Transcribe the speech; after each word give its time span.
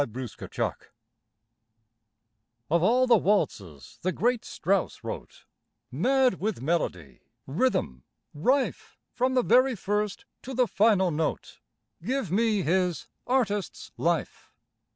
"ARTIST'S 0.03 0.41
LIFE" 0.57 0.93
Of 2.71 2.81
all 2.81 3.05
the 3.05 3.19
waltzes 3.19 3.99
the 4.01 4.11
great 4.11 4.43
Strauss 4.43 5.03
wrote, 5.03 5.45
Mad 5.91 6.39
with 6.39 6.59
melody, 6.59 7.21
rhythm—rife 7.45 8.97
From 9.13 9.35
the 9.35 9.43
very 9.43 9.75
first 9.75 10.25
to 10.41 10.55
the 10.55 10.65
final 10.65 11.11
note. 11.11 11.59
Give 12.03 12.31
me 12.31 12.63
his 12.63 13.09
"Artist's 13.27 13.91
Life!" 13.95 14.51